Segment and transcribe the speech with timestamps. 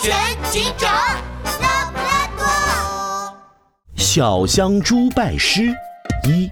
[0.00, 0.14] 全
[0.50, 0.90] 警长，
[1.60, 3.36] 拉布拉多。
[3.94, 5.74] 小香猪拜师
[6.24, 6.50] 一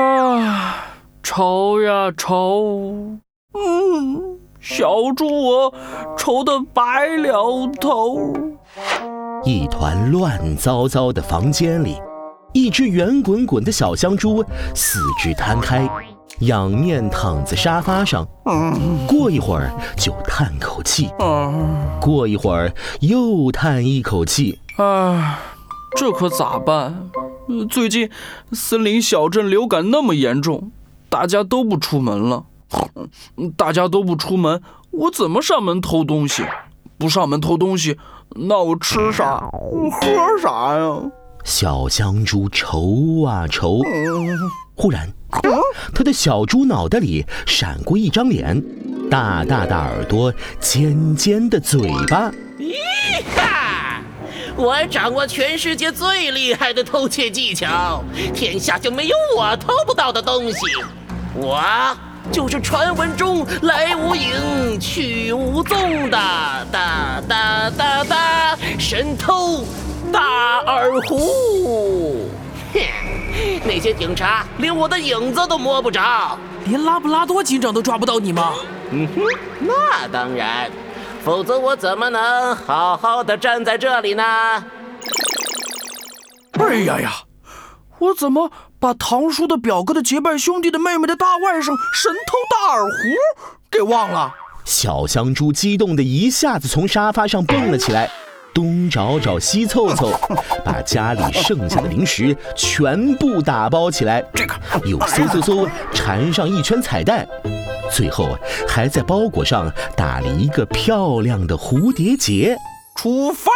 [0.00, 0.86] 啊，
[1.22, 3.18] 愁呀愁，
[3.54, 5.74] 嗯，小猪我
[6.16, 8.32] 愁得白了头。
[9.44, 12.00] 一团乱糟糟的房间里，
[12.52, 14.44] 一只圆滚滚的小香猪
[14.74, 15.88] 四肢摊开，
[16.40, 18.26] 仰面躺在沙发上。
[19.06, 21.08] 过一会儿就叹口气，
[22.00, 24.58] 过一会儿又叹一口气。
[24.76, 25.38] 唉，
[25.96, 27.10] 这可咋办？
[27.68, 28.10] 最近
[28.52, 30.70] 森林小镇流感那么严重，
[31.08, 32.44] 大家都不出门了。
[33.56, 34.62] 大家都不出门，
[34.92, 36.44] 我怎么上门偷东西？
[36.96, 37.98] 不上门偷东西，
[38.36, 39.50] 那我吃啥？
[39.52, 41.10] 我喝啥呀？
[41.42, 43.80] 小香猪愁啊愁。
[44.76, 45.12] 忽然，
[45.94, 48.62] 他的小猪脑袋里闪过一张脸，
[49.10, 52.30] 大大的耳朵，尖尖的嘴巴。
[52.58, 52.74] 咦
[53.36, 54.02] 哈！
[54.56, 58.04] 我掌握全世界最厉害的偷窃技巧，
[58.34, 60.58] 天下就没有我偷不到的东西。
[61.34, 61.62] 我。
[62.30, 66.18] 就是传闻中来无影去无踪的
[66.70, 66.99] 哒
[73.80, 78.52] 些警察连我的影子都摸不着，连拉布拉多警长都抓不到你吗？
[78.90, 79.22] 嗯哼，
[79.60, 80.70] 那当然，
[81.24, 84.22] 否则我怎么能好好的站在这里呢？
[86.58, 87.12] 哎呀呀！
[87.98, 92.90] 我怎么把堂叔的表哥的结拜兄弟的妹妹的大外甥神偷大耳狐
[93.70, 94.34] 给忘了？
[94.64, 98.10] 小香猪激动的一下子从沙发上蹦了起来，
[98.52, 100.12] 东找找西凑凑，
[100.64, 107.26] 把家里剩下的零食全部打包起来，这个又嗖嗖嗖缠上一圈彩带，
[107.90, 108.36] 最后
[108.68, 112.56] 还在包裹上打了一个漂亮的蝴蝶结。
[112.96, 113.50] 出发。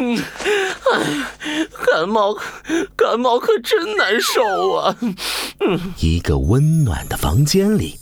[0.00, 1.02] 嗯，哎，
[1.98, 2.38] 感冒，
[2.94, 4.96] 感冒可真难受啊！
[5.58, 7.96] 嗯，一个温暖的房间里，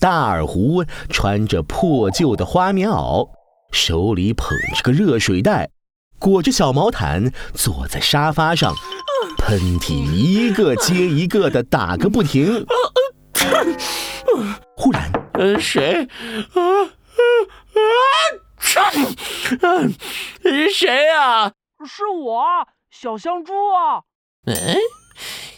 [0.00, 3.28] 大耳狐穿着破旧的花棉袄，
[3.70, 5.68] 手里捧着个热水袋，
[6.18, 8.74] 裹着小毛毯，坐在沙发上，
[9.36, 12.64] 喷嚏一个接一个的打个不停。
[14.78, 16.08] 忽然，呃，谁？
[16.54, 16.72] 啊啊
[17.74, 18.88] 啊！
[19.60, 19.94] 嗯，
[20.72, 21.52] 谁呀？
[21.84, 22.42] 是我，
[22.94, 24.04] 小香猪啊。
[24.44, 24.76] 哎，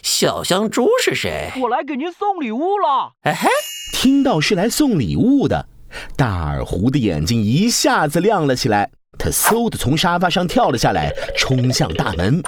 [0.01, 1.51] 小香猪是谁？
[1.61, 3.11] 我来给您送礼物了。
[3.23, 3.49] 哎嘿，
[3.91, 5.67] 听到是来送礼物的，
[6.15, 8.89] 大耳狐的眼睛一下子亮了起来。
[9.19, 12.41] 他嗖的从沙发上跳了下来，冲向大门。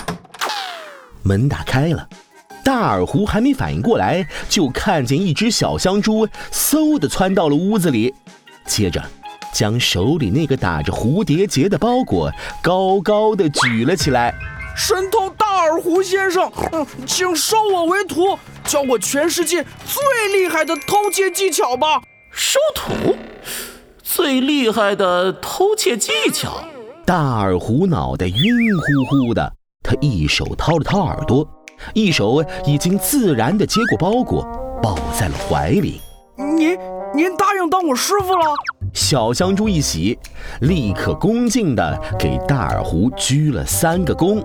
[1.21, 2.07] 门打开了，
[2.63, 8.15] 大耳狐还没反应过来，就看见一只小香猪嗖的窜到了屋子里，
[8.65, 9.03] 接着。
[9.53, 12.31] 将手里那个打着蝴蝶结的包裹
[12.61, 14.35] 高高的举了起来。
[14.77, 21.99] 神偷大耳狐先生，嗯请收我为徒，教我全世界最厉害的偷窃技巧吧。
[22.31, 23.15] 收徒？
[24.03, 26.63] 最厉害的偷窃技巧？
[27.03, 28.33] 大耳狐脑袋晕
[28.77, 29.51] 乎乎的，
[29.81, 31.45] 他一手掏了掏耳朵，
[31.95, 34.43] 一手已经自然的接过包裹，
[34.81, 35.99] 抱在了怀里。
[36.37, 36.77] 您
[37.15, 38.45] 您答应当我师傅了？
[38.97, 40.17] 小香猪一喜，
[40.61, 44.39] 立刻恭敬地给大耳狐鞠了三个躬。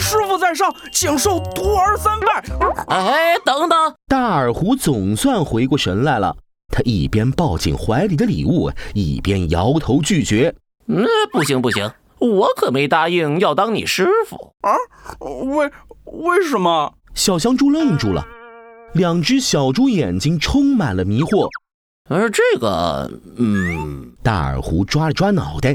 [0.00, 2.42] 师傅在上，请受徒儿三拜。
[2.88, 3.94] 哎，等等！
[4.08, 6.34] 大耳狐总算回过神来了，
[6.72, 10.54] 他一边抱紧怀里的礼物，一边摇头拒绝。
[10.86, 14.72] 嗯，不行不行，我可没答应要当你师傅啊！
[15.20, 15.70] 为
[16.04, 16.94] 为什么？
[17.12, 18.26] 小香猪愣住了，
[18.94, 21.50] 两只小猪眼睛充满了迷惑。
[22.10, 25.74] 而这个，嗯，大耳狐抓了抓脑袋，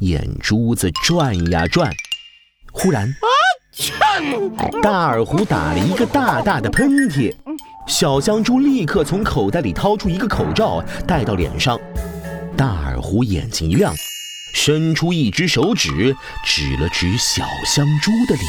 [0.00, 1.92] 眼珠子转呀转。
[2.72, 3.28] 忽然，啊！
[4.82, 7.30] 大耳狐打了一个大大的喷嚏。
[7.86, 11.78] 小香猪立刻从口袋里掏出一个口罩戴到脸上。
[12.56, 13.94] 大耳狐眼睛一亮，
[14.54, 18.46] 伸出一只手指指了指小香猪的脸。